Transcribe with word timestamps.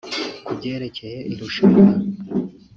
Ku 0.45 0.51
byerekeye 0.57 1.19
irushanwa 1.33 1.87